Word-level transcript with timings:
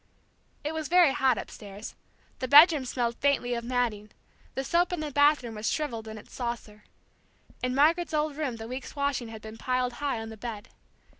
It 0.63 0.73
was 0.73 0.87
very 0.87 1.11
hot 1.11 1.37
upstairs; 1.37 1.93
the 2.39 2.47
bedrooms 2.47 2.89
smelled 2.89 3.17
faintly 3.17 3.53
of 3.53 3.63
matting, 3.63 4.09
the 4.55 4.63
soap 4.63 4.91
in 4.91 4.99
the 4.99 5.11
bathroom 5.11 5.53
was 5.53 5.69
shrivelled 5.71 6.07
in 6.07 6.17
its 6.17 6.33
saucer. 6.33 6.85
In 7.61 7.75
Margaret's 7.75 8.11
old 8.11 8.35
room 8.35 8.55
the 8.55 8.67
week's 8.67 8.95
washing 8.95 9.27
had 9.27 9.43
been 9.43 9.57
piled 9.59 9.93
high 10.01 10.19
on 10.19 10.29
the 10.29 10.37
bed. 10.37 10.69